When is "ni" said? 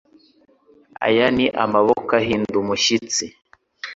1.37-1.45